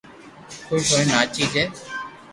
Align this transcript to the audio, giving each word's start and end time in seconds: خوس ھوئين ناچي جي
خوس 0.65 0.85
ھوئين 0.91 1.07
ناچي 1.13 1.45
جي 1.53 1.63